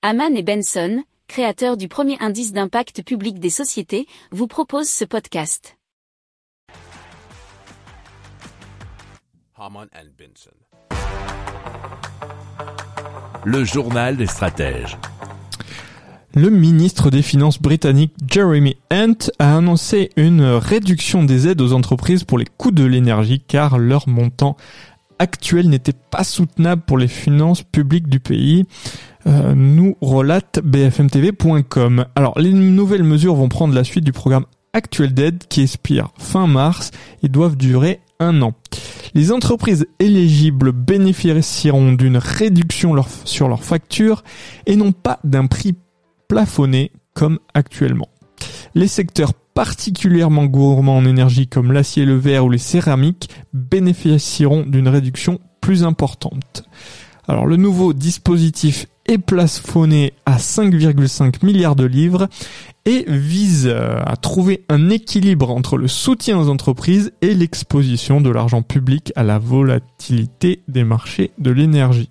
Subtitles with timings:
[0.00, 5.76] Haman et Benson, créateurs du premier indice d'impact public des sociétés, vous proposent ce podcast.
[9.56, 10.52] Haman and Benson.
[13.44, 14.96] Le journal des stratèges.
[16.32, 22.22] Le ministre des Finances britannique Jeremy Hunt a annoncé une réduction des aides aux entreprises
[22.22, 24.56] pour les coûts de l'énergie car leur montant
[25.18, 28.64] actuel n'était pas soutenable pour les finances publiques du pays,
[29.26, 32.06] euh, nous relate bfmtv.com.
[32.14, 36.46] Alors les nouvelles mesures vont prendre la suite du programme actuel d'aide qui expire fin
[36.46, 36.90] mars
[37.22, 38.54] et doivent durer un an.
[39.14, 42.94] Les entreprises éligibles bénéficieront d'une réduction
[43.24, 44.22] sur leur facture
[44.66, 45.74] et non pas d'un prix
[46.28, 48.08] plafonné comme actuellement.
[48.74, 54.86] Les secteurs particulièrement gourmands en énergie comme l'acier, le verre ou les céramiques bénéficieront d'une
[54.86, 56.62] réduction plus importante.
[57.26, 62.28] Alors le nouveau dispositif est plafonné à 5,5 milliards de livres
[62.84, 68.30] et vise euh, à trouver un équilibre entre le soutien aux entreprises et l'exposition de
[68.30, 72.10] l'argent public à la volatilité des marchés de l'énergie.